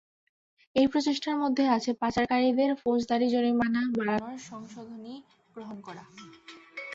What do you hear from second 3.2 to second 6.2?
জরিমানা বাড়ানোর সংশোধনী গ্রহণ করা।